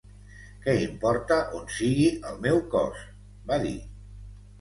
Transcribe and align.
"Què 0.61 0.73
importa 0.85 1.37
on 1.59 1.67
sigui 1.75 2.07
el 2.31 2.39
meu 2.47 2.57
cos?", 2.77 3.05
va 3.53 3.61
dir. 3.67 3.75